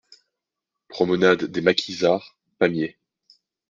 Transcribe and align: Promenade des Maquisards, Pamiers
Promenade 0.87 1.43
des 1.43 1.61
Maquisards, 1.61 2.35
Pamiers 2.57 2.97